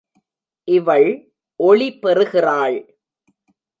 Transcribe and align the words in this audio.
இவள் 0.67 1.09
ஒளி 1.59 1.99
பெறுகிறாள். 1.99 2.77